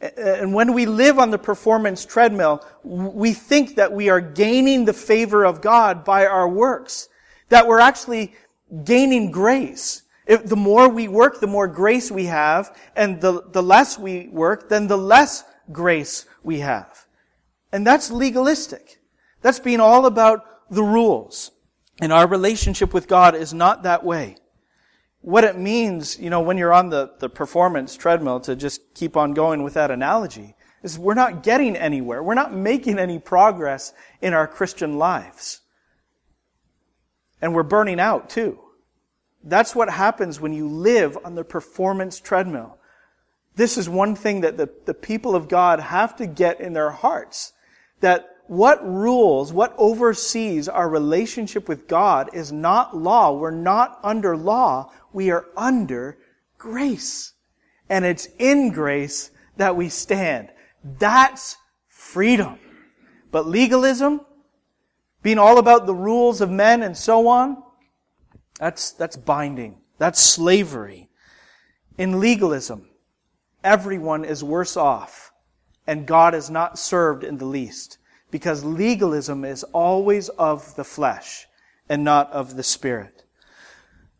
[0.00, 4.92] And when we live on the performance treadmill, we think that we are gaining the
[4.92, 7.08] favor of God by our works.
[7.48, 8.34] That we're actually
[8.84, 10.02] gaining grace.
[10.26, 14.28] If the more we work, the more grace we have, and the, the less we
[14.28, 17.06] work, then the less grace we have.
[17.72, 19.00] And that's legalistic.
[19.42, 21.50] That's being all about the rules.
[22.00, 24.36] And our relationship with God is not that way.
[25.20, 29.16] What it means, you know, when you're on the, the performance treadmill to just keep
[29.16, 32.22] on going with that analogy, is we're not getting anywhere.
[32.22, 35.60] We're not making any progress in our Christian lives.
[37.40, 38.58] And we're burning out too.
[39.44, 42.78] That's what happens when you live on the performance treadmill.
[43.56, 46.90] This is one thing that the, the people of God have to get in their
[46.90, 47.52] hearts.
[48.00, 53.32] That what rules, what oversees our relationship with God is not law.
[53.32, 54.90] We're not under law.
[55.12, 56.18] We are under
[56.58, 57.32] grace.
[57.88, 60.50] And it's in grace that we stand.
[60.98, 61.56] That's
[61.88, 62.58] freedom.
[63.30, 64.22] But legalism,
[65.22, 67.62] being all about the rules of men and so on,
[68.58, 69.78] that's, that's binding.
[69.98, 71.08] That's slavery.
[71.98, 72.88] In legalism,
[73.62, 75.32] everyone is worse off,
[75.86, 77.98] and God is not served in the least,
[78.30, 81.46] because legalism is always of the flesh
[81.88, 83.24] and not of the spirit.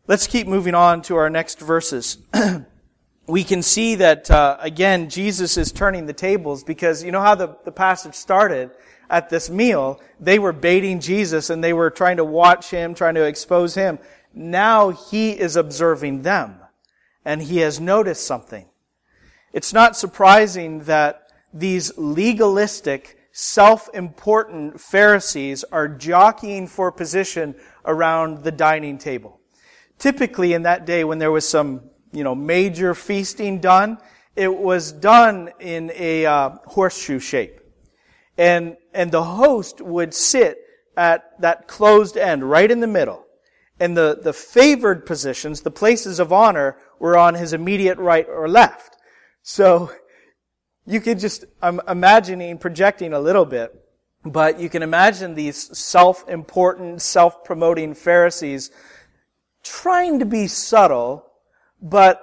[0.07, 2.19] Let's keep moving on to our next verses.
[3.27, 7.35] we can see that, uh, again, Jesus is turning the tables because you know how
[7.35, 8.71] the, the passage started?
[9.07, 13.15] At this meal, they were baiting Jesus and they were trying to watch him, trying
[13.15, 13.99] to expose him.
[14.35, 16.59] Now he is observing them
[17.23, 18.69] and he has noticed something.
[19.53, 28.97] It's not surprising that these legalistic, self-important Pharisees are jockeying for position around the dining
[28.97, 29.39] table.
[29.97, 33.97] Typically in that day when there was some, you know, major feasting done,
[34.35, 37.61] it was done in a uh, horseshoe shape.
[38.37, 40.57] And, and the host would sit
[40.97, 43.24] at that closed end, right in the middle.
[43.79, 48.47] And the, the favored positions, the places of honor, were on his immediate right or
[48.47, 48.95] left.
[49.43, 49.91] So,
[50.85, 53.73] you could just, I'm imagining, projecting a little bit,
[54.23, 58.71] but you can imagine these self-important, self-promoting Pharisees
[59.63, 61.25] trying to be subtle,
[61.81, 62.21] but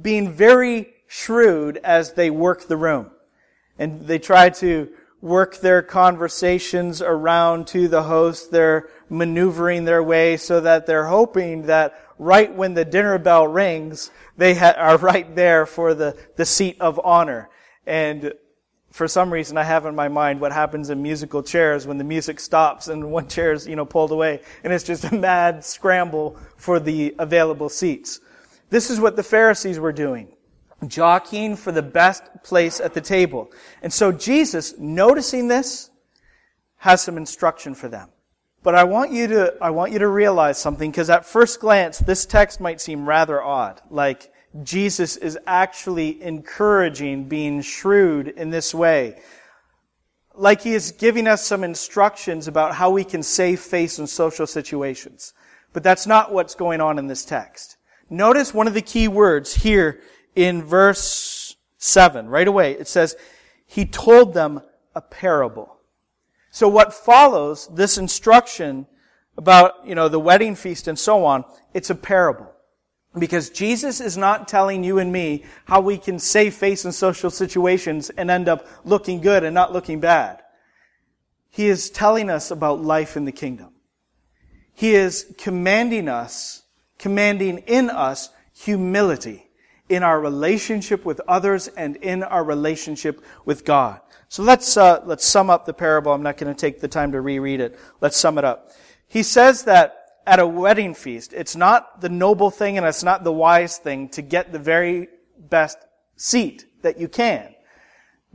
[0.00, 3.10] being very shrewd as they work the room.
[3.78, 4.88] And they try to
[5.26, 8.52] work their conversations around to the host.
[8.52, 14.10] They're maneuvering their way so that they're hoping that right when the dinner bell rings,
[14.36, 17.50] they ha- are right there for the, the seat of honor.
[17.86, 18.32] And
[18.92, 22.04] for some reason, I have in my mind what happens in musical chairs when the
[22.04, 25.64] music stops and one chair is, you know, pulled away, and it's just a mad
[25.64, 28.20] scramble for the available seats.
[28.70, 30.35] This is what the Pharisees were doing
[30.86, 33.50] jockeying for the best place at the table.
[33.82, 35.90] And so Jesus, noticing this,
[36.78, 38.08] has some instruction for them.
[38.62, 41.98] But I want you to, I want you to realize something, because at first glance,
[41.98, 43.80] this text might seem rather odd.
[43.90, 49.20] Like, Jesus is actually encouraging being shrewd in this way.
[50.34, 54.46] Like he is giving us some instructions about how we can save face in social
[54.46, 55.32] situations.
[55.72, 57.76] But that's not what's going on in this text.
[58.08, 60.00] Notice one of the key words here
[60.36, 63.16] in verse 7, right away, it says,
[63.66, 64.60] He told them
[64.94, 65.78] a parable.
[66.50, 68.86] So what follows this instruction
[69.36, 71.44] about, you know, the wedding feast and so on,
[71.74, 72.52] it's a parable.
[73.18, 77.30] Because Jesus is not telling you and me how we can save face in social
[77.30, 80.42] situations and end up looking good and not looking bad.
[81.48, 83.72] He is telling us about life in the kingdom.
[84.74, 86.62] He is commanding us,
[86.98, 89.45] commanding in us humility
[89.88, 94.00] in our relationship with others and in our relationship with God.
[94.28, 96.12] So let's, uh, let's sum up the parable.
[96.12, 97.78] I'm not going to take the time to reread it.
[98.00, 98.72] Let's sum it up.
[99.06, 103.22] He says that at a wedding feast, it's not the noble thing and it's not
[103.22, 105.78] the wise thing to get the very best
[106.16, 107.54] seat that you can.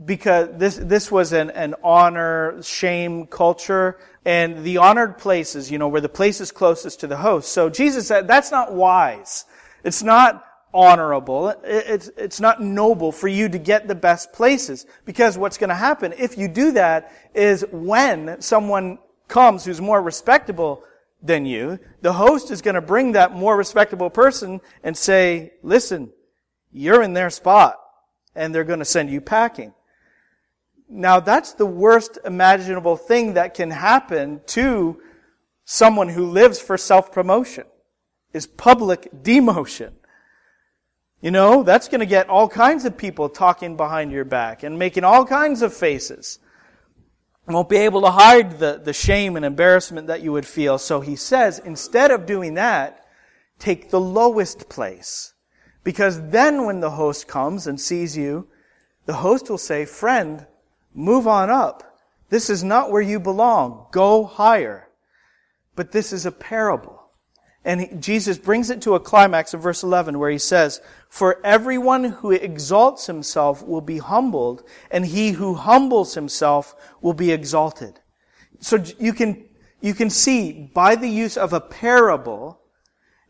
[0.02, 5.88] Because this, this was an, an honor, shame culture, and the honored places, you know,
[5.88, 7.52] were the places closest to the host.
[7.52, 9.44] So Jesus said, that's not wise.
[9.84, 11.48] It's not honorable.
[11.64, 14.86] It's, it's not noble for you to get the best places.
[15.04, 20.00] Because what's going to happen if you do that is when someone comes who's more
[20.00, 20.84] respectable
[21.22, 26.10] than you, the host is going to bring that more respectable person and say, listen,
[26.72, 27.78] you're in their spot.
[28.34, 29.74] And they're going to send you packing.
[30.88, 35.00] Now that's the worst imaginable thing that can happen to
[35.64, 37.64] someone who lives for self-promotion,
[38.32, 39.92] is public demotion.
[41.22, 44.76] You know, that's going to get all kinds of people talking behind your back and
[44.76, 46.40] making all kinds of faces.
[47.48, 50.78] You won't be able to hide the, the shame and embarrassment that you would feel.
[50.78, 53.06] So he says, instead of doing that,
[53.60, 55.32] take the lowest place.
[55.84, 58.48] Because then when the host comes and sees you,
[59.06, 60.46] the host will say, friend,
[60.92, 62.00] move on up.
[62.30, 63.86] This is not where you belong.
[63.92, 64.88] Go higher.
[65.76, 67.02] But this is a parable.
[67.64, 70.80] And he, Jesus brings it to a climax in verse 11 where he says,
[71.12, 77.32] For everyone who exalts himself will be humbled, and he who humbles himself will be
[77.32, 78.00] exalted.
[78.60, 79.44] So you can,
[79.82, 82.62] you can see by the use of a parable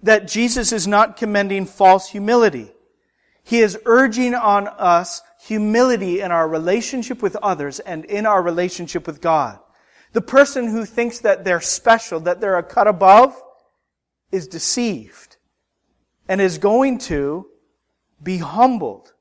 [0.00, 2.70] that Jesus is not commending false humility.
[3.42, 9.08] He is urging on us humility in our relationship with others and in our relationship
[9.08, 9.58] with God.
[10.12, 13.42] The person who thinks that they're special, that they're a cut above,
[14.30, 15.36] is deceived
[16.28, 17.48] and is going to
[18.22, 19.12] be humbled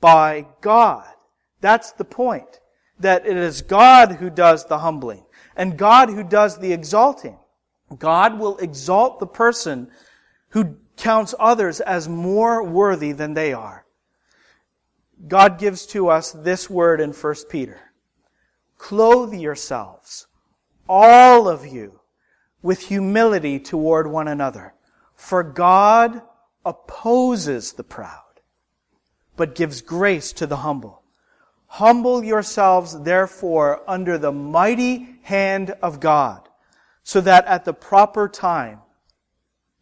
[0.00, 1.06] by God.
[1.60, 2.60] That's the point.
[3.00, 5.24] That it is God who does the humbling
[5.58, 7.38] and God who does the exalting.
[7.98, 9.90] God will exalt the person
[10.50, 13.84] who counts others as more worthy than they are.
[15.26, 17.80] God gives to us this word in 1 Peter.
[18.76, 20.28] Clothe yourselves,
[20.88, 22.00] all of you,
[22.62, 24.74] with humility toward one another.
[25.16, 26.22] For God
[26.68, 28.42] opposes the proud,
[29.36, 31.02] but gives grace to the humble.
[31.66, 36.46] Humble yourselves, therefore, under the mighty hand of God,
[37.02, 38.80] so that at the proper time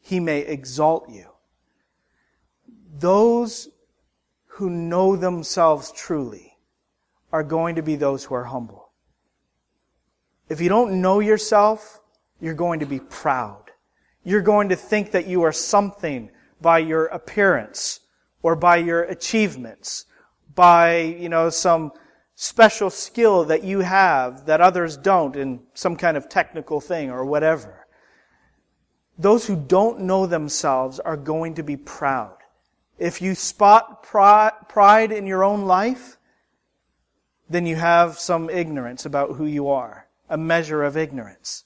[0.01, 1.27] he may exalt you.
[2.99, 3.69] Those
[4.47, 6.57] who know themselves truly
[7.33, 8.91] are going to be those who are humble.
[10.49, 12.01] If you don't know yourself,
[12.41, 13.65] you're going to be proud.
[14.23, 18.01] You're going to think that you are something by your appearance
[18.43, 20.07] or by your achievements,
[20.55, 21.93] by, you know, some
[22.35, 27.25] special skill that you have that others don't in some kind of technical thing or
[27.25, 27.87] whatever.
[29.19, 32.37] Those who don't know themselves are going to be proud.
[32.99, 36.19] If you spot pride in your own life,
[37.49, 41.65] then you have some ignorance about who you are, a measure of ignorance.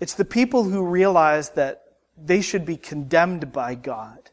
[0.00, 1.82] It's the people who realize that
[2.22, 4.30] they should be condemned by God,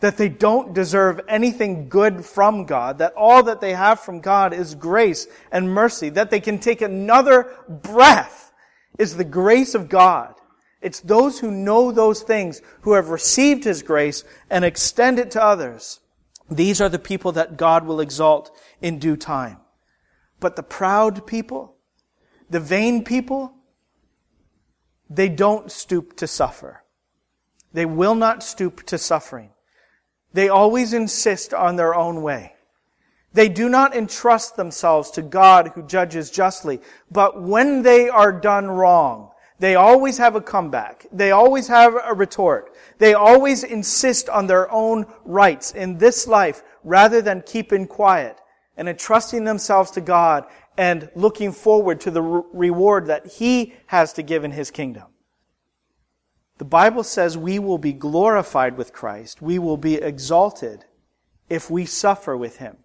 [0.00, 4.52] that they don't deserve anything good from God, that all that they have from God
[4.52, 8.52] is grace and mercy, that they can take another breath
[8.98, 10.34] is the grace of God.
[10.80, 15.42] It's those who know those things, who have received His grace and extend it to
[15.42, 16.00] others.
[16.50, 19.58] These are the people that God will exalt in due time.
[20.38, 21.76] But the proud people,
[22.50, 23.52] the vain people,
[25.08, 26.82] they don't stoop to suffer.
[27.76, 29.50] They will not stoop to suffering.
[30.32, 32.54] They always insist on their own way.
[33.34, 38.66] They do not entrust themselves to God who judges justly, but when they are done
[38.66, 41.04] wrong, they always have a comeback.
[41.12, 42.74] They always have a retort.
[42.96, 48.40] They always insist on their own rights in this life rather than keeping quiet
[48.78, 50.46] and entrusting themselves to God
[50.78, 55.08] and looking forward to the re- reward that He has to give in His kingdom.
[56.58, 59.42] The Bible says we will be glorified with Christ.
[59.42, 60.84] We will be exalted
[61.48, 62.78] if we suffer with Him.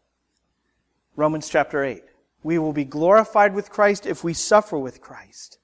[1.16, 2.04] Romans chapter 8.
[2.44, 5.58] We will be glorified with Christ if we suffer with Christ.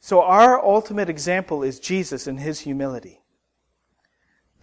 [0.00, 3.22] So our ultimate example is Jesus in His humility.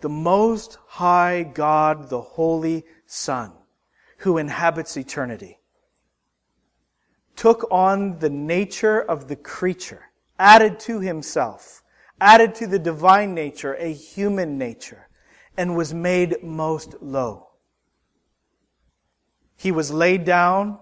[0.02, 3.54] The most high God, the Holy Son,
[4.18, 5.62] who inhabits eternity
[7.42, 11.81] took on the nature of the creature, added to himself,
[12.22, 15.10] added to the divine nature a human nature,
[15.58, 17.50] and was made most low.
[19.58, 20.80] He was laid down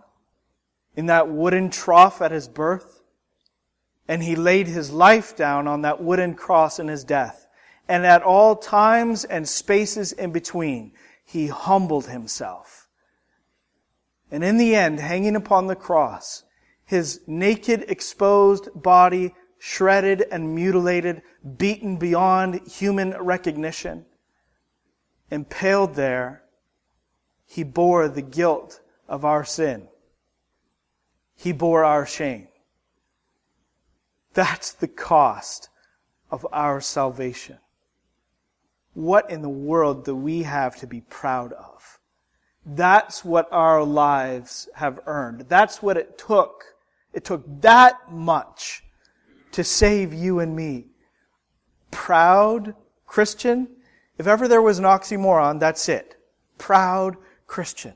[0.96, 3.02] in that wooden trough at his birth,
[4.08, 7.48] and he laid his life down on that wooden cross in his death.
[7.88, 10.94] And at all times and spaces in between,
[11.26, 12.88] he humbled himself.
[14.30, 16.44] And in the end, hanging upon the cross,
[16.86, 21.22] his naked, exposed body shredded and mutilated,
[21.57, 24.05] beaten beyond human recognition,
[25.30, 26.43] impaled there,
[27.45, 29.88] he bore the guilt of our sin.
[31.36, 32.47] He bore our shame.
[34.34, 35.70] That's the cost
[36.32, 37.57] of our salvation.
[38.93, 41.99] What in the world do we have to be proud of?
[42.66, 45.45] That's what our lives have earned.
[45.49, 46.64] That's what it took.
[47.14, 48.84] It took that much
[49.52, 50.88] to save you and me.
[51.91, 52.76] Proud
[53.06, 53.68] Christian.
[54.18, 56.18] If ever there was an oxymoron, that's it.
[56.58, 57.93] Proud Christian.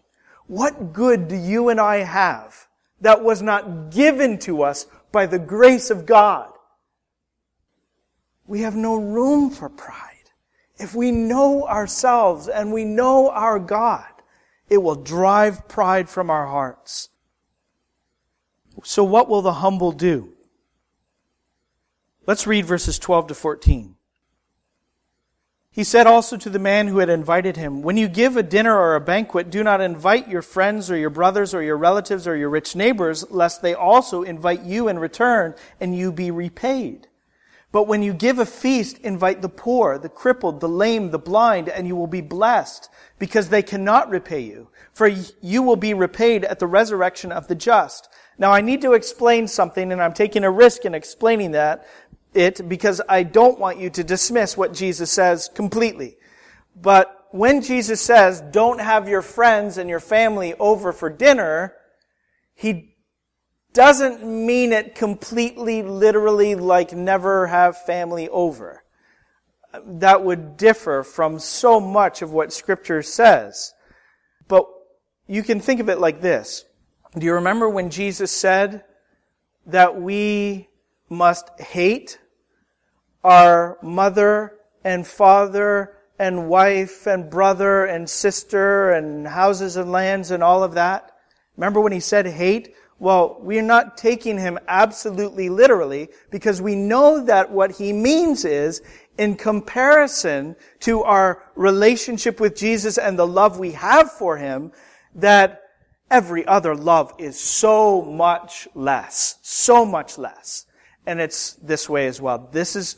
[0.47, 2.67] What good do you and I have
[3.01, 6.49] that was not given to us by the grace of God?
[8.45, 10.09] We have no room for pride.
[10.77, 14.05] If we know ourselves and we know our God,
[14.69, 17.09] it will drive pride from our hearts.
[18.83, 20.33] So what will the humble do?
[22.25, 23.95] Let's read verses 12 to 14.
[25.69, 28.77] He said also to the man who had invited him, When you give a dinner
[28.77, 32.37] or a banquet, do not invite your friends or your brothers or your relatives or
[32.37, 37.07] your rich neighbors, lest they also invite you in return and you be repaid.
[37.73, 41.67] But when you give a feast, invite the poor, the crippled, the lame, the blind,
[41.67, 44.69] and you will be blessed, because they cannot repay you.
[44.93, 48.07] For you will be repaid at the resurrection of the just.
[48.37, 51.87] Now I need to explain something, and I'm taking a risk in explaining that,
[52.33, 56.17] it because I don't want you to dismiss what Jesus says completely.
[56.75, 61.73] But when Jesus says, don't have your friends and your family over for dinner,
[62.55, 62.95] he
[63.73, 68.83] doesn't mean it completely literally like never have family over.
[69.85, 73.73] That would differ from so much of what scripture says.
[74.47, 74.67] But
[75.25, 76.65] you can think of it like this.
[77.17, 78.83] Do you remember when Jesus said
[79.65, 80.69] that we
[81.09, 82.19] must hate
[83.23, 90.43] our mother and father and wife and brother and sister and houses and lands and
[90.43, 91.11] all of that.
[91.57, 92.75] Remember when he said hate?
[92.99, 98.81] Well, we're not taking him absolutely literally because we know that what he means is
[99.17, 104.71] in comparison to our relationship with Jesus and the love we have for him,
[105.15, 105.63] that
[106.09, 110.65] every other love is so much less, so much less.
[111.05, 112.49] And it's this way as well.
[112.51, 112.95] This is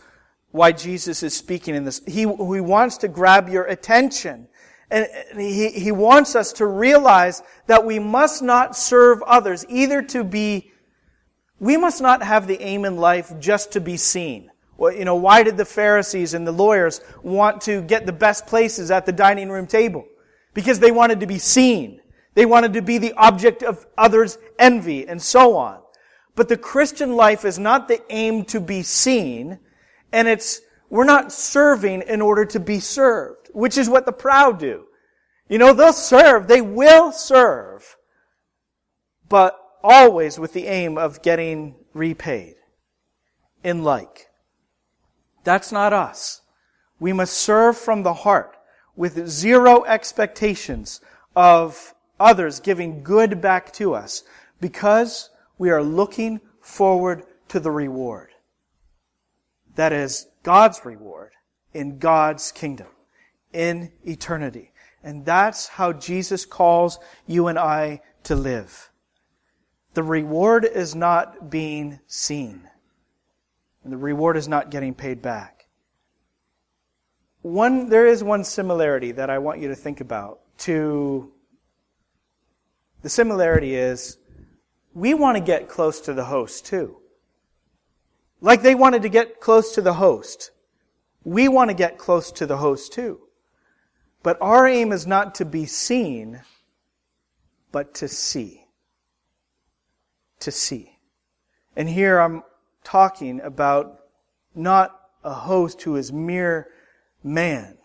[0.56, 2.01] why Jesus is speaking in this.
[2.06, 4.47] He, he wants to grab your attention.
[4.89, 10.24] And he, he wants us to realize that we must not serve others, either to
[10.24, 10.72] be,
[11.60, 14.49] we must not have the aim in life just to be seen.
[14.78, 18.47] Well, you know, why did the Pharisees and the lawyers want to get the best
[18.47, 20.06] places at the dining room table?
[20.53, 21.99] Because they wanted to be seen.
[22.34, 25.82] They wanted to be the object of others' envy and so on.
[26.36, 29.60] But the Christian life is not the aim to be seen.
[30.16, 34.59] And it's, we're not serving in order to be served, which is what the proud
[34.59, 34.86] do.
[35.49, 37.97] You know, they'll serve, they will serve,
[39.28, 42.55] but always with the aim of getting repaid
[43.61, 44.28] in like.
[45.43, 46.41] That's not us.
[46.97, 48.55] We must serve from the heart
[48.95, 51.01] with zero expectations
[51.36, 54.24] of others giving good back to us
[54.61, 58.30] because we are looking forward to the reward.
[59.76, 61.32] That is God's reward
[61.74, 62.88] in God's kingdom,
[63.54, 64.72] in eternity.
[65.04, 66.98] And that's how Jesus calls
[67.28, 68.90] you and I to live.
[69.94, 72.68] The reward is not being seen.
[73.84, 75.68] And the reward is not getting paid back.
[77.44, 81.32] One, there is one similarity that I want you to think about to,
[83.04, 84.18] the similarity is,
[84.96, 86.98] we want to get close to the host too.
[88.46, 90.52] Like they wanted to get close to the host.
[91.24, 93.22] We want to get close to the host too.
[94.22, 96.41] But our aim is not to be seen,
[97.72, 98.68] but to see.
[100.41, 101.00] To see.
[101.76, 102.43] And here I'm
[102.84, 104.02] talking about
[104.54, 104.91] not
[105.24, 106.68] a host who is mere
[107.24, 107.80] man,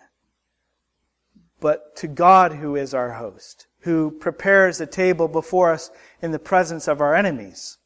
[1.59, 5.91] but to God who is our host, who prepares a table before us
[6.21, 7.79] in the presence of our enemies.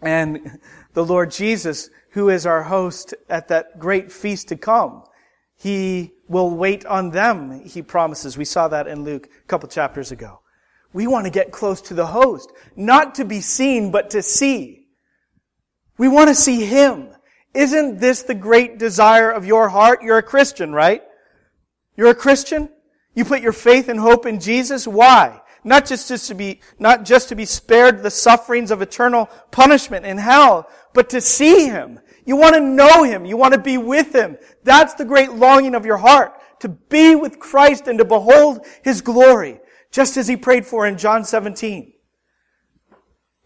[0.00, 0.58] And
[0.94, 5.04] the Lord Jesus who is our host at that great feast to come.
[5.56, 8.38] He will wait on them, he promises.
[8.38, 10.40] We saw that in Luke a couple chapters ago.
[10.92, 14.86] We want to get close to the host, not to be seen, but to see.
[15.96, 17.08] We want to see him.
[17.54, 20.02] Isn't this the great desire of your heart?
[20.02, 21.02] You're a Christian, right?
[21.96, 22.68] You're a Christian?
[23.14, 24.86] You put your faith and hope in Jesus?
[24.86, 25.40] Why?
[25.64, 30.04] Not just, just to be, not just to be spared the sufferings of eternal punishment
[30.04, 32.00] in hell, but to see Him.
[32.24, 33.24] You want to know Him.
[33.24, 34.38] You want to be with Him.
[34.64, 36.34] That's the great longing of your heart.
[36.60, 39.60] To be with Christ and to behold His glory.
[39.90, 41.92] Just as He prayed for in John 17.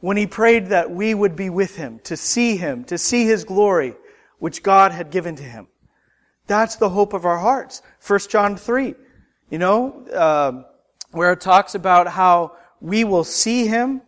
[0.01, 3.44] When He prayed that we would be with Him, to see Him, to see His
[3.44, 3.94] glory,
[4.38, 5.68] which God had given to Him.
[6.47, 7.82] That's the hope of our hearts.
[8.07, 8.94] 1 John 3.
[9.51, 10.62] You know, uh,
[11.12, 14.03] where it talks about how we will see him.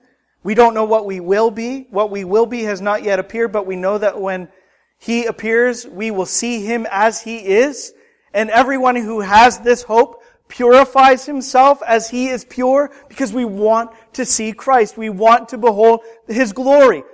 [0.49, 1.89] We don't know what we will be.
[1.91, 4.49] What we will be has not yet appeared, but we know that when
[4.97, 7.93] he appears, we will see him as he is.
[8.33, 13.91] And everyone who has this hope purifies himself as he is pure because we want
[14.15, 14.97] to see Christ.
[14.97, 17.05] We want to behold his glory.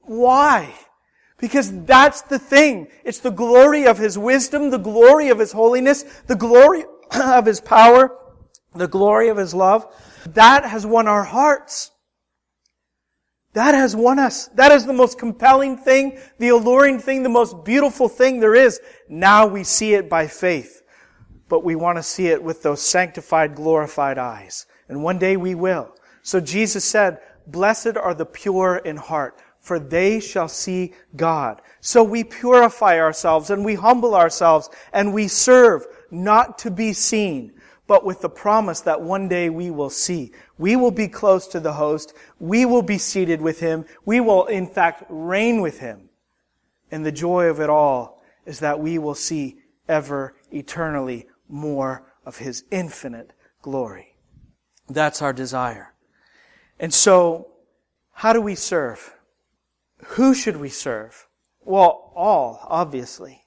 [0.00, 0.74] Why?
[1.38, 2.88] Because that's the thing.
[3.04, 7.60] It's the glory of his wisdom, the glory of his holiness, the glory of his
[7.60, 8.10] power,
[8.74, 9.86] the glory of His love,
[10.26, 11.92] that has won our hearts.
[13.56, 14.48] That has won us.
[14.48, 18.78] That is the most compelling thing, the alluring thing, the most beautiful thing there is.
[19.08, 20.82] Now we see it by faith.
[21.48, 24.66] But we want to see it with those sanctified, glorified eyes.
[24.90, 25.96] And one day we will.
[26.20, 31.62] So Jesus said, Blessed are the pure in heart, for they shall see God.
[31.80, 37.54] So we purify ourselves and we humble ourselves and we serve, not to be seen,
[37.86, 40.32] but with the promise that one day we will see.
[40.58, 42.12] We will be close to the host.
[42.38, 43.84] We will be seated with him.
[44.04, 46.08] We will, in fact, reign with him.
[46.90, 49.58] And the joy of it all is that we will see
[49.88, 53.32] ever eternally more of his infinite
[53.62, 54.16] glory.
[54.88, 55.94] That's our desire.
[56.78, 57.48] And so,
[58.12, 59.14] how do we serve?
[60.04, 61.26] Who should we serve?
[61.64, 63.45] Well, all, obviously.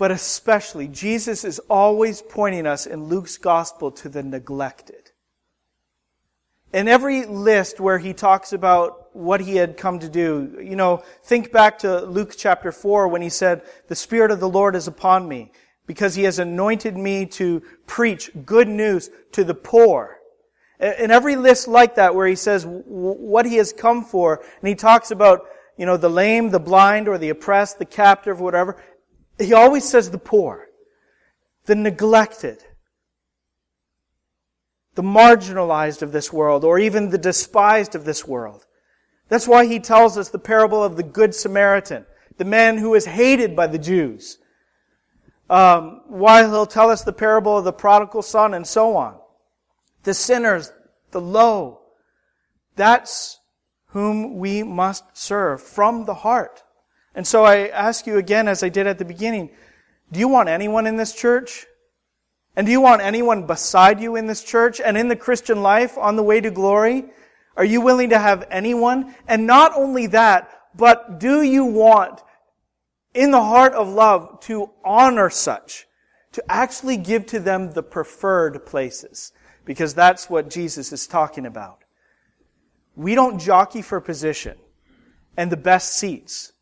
[0.00, 5.10] But especially, Jesus is always pointing us in Luke's gospel to the neglected.
[6.72, 11.02] In every list where he talks about what he had come to do, you know,
[11.24, 14.88] think back to Luke chapter 4 when he said, The Spirit of the Lord is
[14.88, 15.52] upon me
[15.86, 20.16] because he has anointed me to preach good news to the poor.
[20.80, 24.74] In every list like that where he says what he has come for, and he
[24.74, 25.44] talks about,
[25.76, 28.82] you know, the lame, the blind, or the oppressed, the captive, whatever,
[29.40, 30.68] he always says the poor,
[31.66, 32.64] the neglected,
[34.94, 38.66] the marginalized of this world, or even the despised of this world.
[39.28, 42.04] That's why he tells us the parable of the Good Samaritan,
[42.36, 44.38] the man who is hated by the Jews.
[45.48, 49.16] Um, why he'll tell us the parable of the prodigal son and so on.
[50.02, 50.72] The sinners,
[51.10, 51.80] the low.
[52.76, 53.38] That's
[53.86, 56.62] whom we must serve from the heart.
[57.14, 59.50] And so I ask you again, as I did at the beginning,
[60.12, 61.66] do you want anyone in this church?
[62.56, 65.96] And do you want anyone beside you in this church and in the Christian life
[65.96, 67.04] on the way to glory?
[67.56, 69.14] Are you willing to have anyone?
[69.28, 72.22] And not only that, but do you want
[73.14, 75.86] in the heart of love to honor such?
[76.32, 79.32] To actually give to them the preferred places.
[79.64, 81.80] Because that's what Jesus is talking about.
[82.96, 84.58] We don't jockey for position
[85.36, 86.52] and the best seats.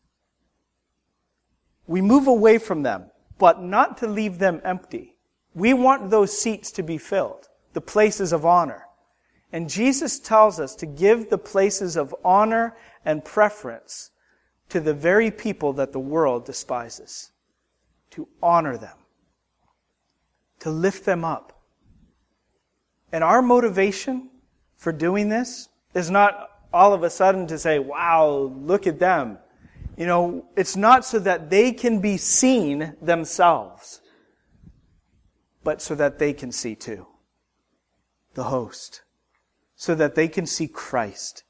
[1.89, 3.09] We move away from them,
[3.39, 5.15] but not to leave them empty.
[5.55, 8.85] We want those seats to be filled, the places of honor.
[9.51, 14.11] And Jesus tells us to give the places of honor and preference
[14.69, 17.31] to the very people that the world despises,
[18.11, 18.97] to honor them,
[20.59, 21.59] to lift them up.
[23.11, 24.29] And our motivation
[24.77, 29.39] for doing this is not all of a sudden to say, wow, look at them.
[29.99, 33.99] You know, it's not so that they can be seen themselves,
[35.61, 37.05] but so that they can see too.
[38.33, 39.01] The host.
[39.75, 41.43] So that they can see Christ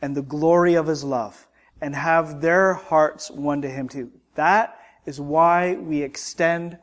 [0.00, 1.48] and the glory of His love
[1.80, 4.12] and have their hearts won to Him too.
[4.36, 6.78] That is why we extend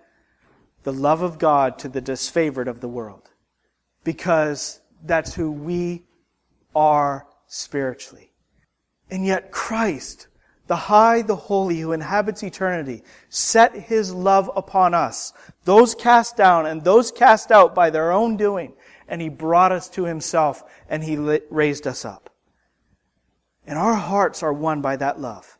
[0.83, 3.29] the love of God to the disfavored of the world.
[4.03, 6.07] Because that's who we
[6.75, 8.33] are spiritually.
[9.09, 10.27] And yet Christ,
[10.67, 16.65] the high, the holy, who inhabits eternity, set his love upon us, those cast down
[16.65, 18.73] and those cast out by their own doing,
[19.07, 21.17] and he brought us to himself and he
[21.49, 22.29] raised us up.
[23.67, 25.57] And our hearts are won by that love.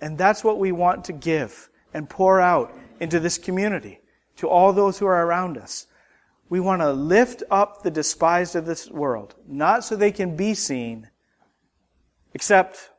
[0.00, 4.00] And that's what we want to give and pour out into this community,
[4.36, 5.86] to all those who are around us.
[6.48, 10.54] We want to lift up the despised of this world, not so they can be
[10.54, 11.08] seen,
[12.34, 12.90] except,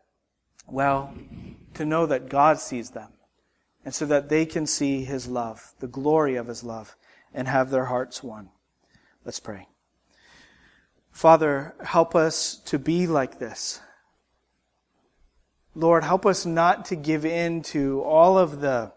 [0.68, 1.14] well,
[1.74, 3.10] to know that God sees them,
[3.84, 6.96] and so that they can see His love, the glory of His love,
[7.34, 8.50] and have their hearts won.
[9.26, 9.68] Let's pray.
[11.12, 13.80] Father, help us to be like this.
[15.76, 18.92] Lord, help us not to give in to all of the,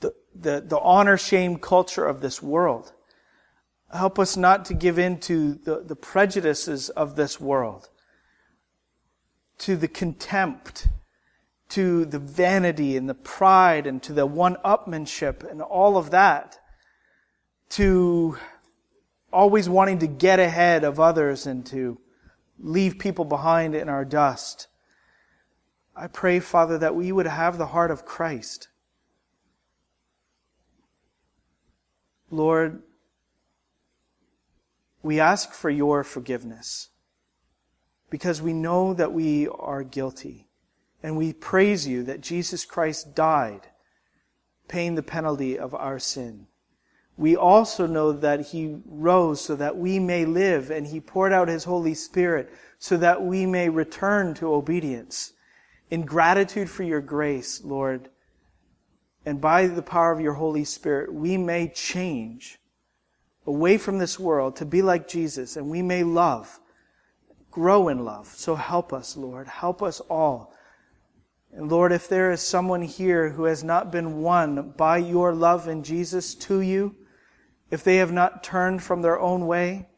[0.00, 2.92] the, the, the honor shame culture of this world.
[3.92, 7.88] Help us not to give in to the, the prejudices of this world,
[9.62, 10.88] to the contempt,
[11.68, 16.58] to the vanity and the pride and to the one-upmanship and all of that,
[17.68, 18.36] to
[19.32, 21.96] always wanting to get ahead of others and to
[22.58, 24.66] leave people behind in our dust.
[25.94, 28.66] I pray, Father, that we would have the heart of Christ.
[32.32, 32.82] Lord,
[35.04, 36.88] we ask for your forgiveness
[38.12, 40.46] because we know that we are guilty.
[41.02, 43.68] And we praise you that Jesus Christ died,
[44.68, 46.46] paying the penalty of our sin.
[47.16, 51.48] We also know that he rose so that we may live, and he poured out
[51.48, 55.32] his Holy Spirit so that we may return to obedience.
[55.90, 58.10] In gratitude for your grace, Lord,
[59.24, 62.58] and by the power of your Holy Spirit, we may change
[63.46, 66.60] away from this world to be like Jesus, and we may love,
[67.52, 68.26] grow in love.
[68.26, 69.46] So help us, Lord.
[69.46, 70.52] Help us all.
[71.52, 75.68] And Lord, if there is someone here who has not been won by your love
[75.68, 76.96] in Jesus to you,
[77.70, 79.88] if they have not turned from their own way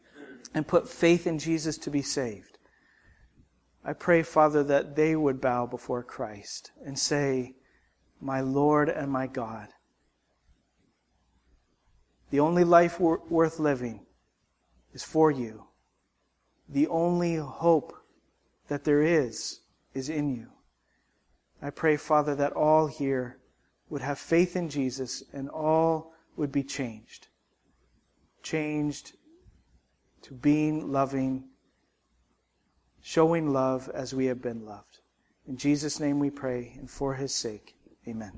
[0.53, 2.59] and put faith in Jesus to be saved,
[3.85, 7.55] I pray, Father, that they would bow before Christ and say,
[8.21, 9.69] My Lord and my God.
[12.31, 14.07] The only life worth living
[14.93, 15.67] is for you.
[16.69, 17.95] The only hope
[18.69, 19.61] that there is
[19.93, 20.49] is in you.
[21.63, 23.39] I pray, Father, that all here
[23.89, 27.29] would have faith in Jesus and all would be changed.
[28.43, 29.13] Changed
[30.23, 31.45] to being loving,
[33.03, 35.01] showing love as we have been loved.
[35.47, 37.77] In Jesus' name we pray, and for his sake,
[38.09, 38.33] amen.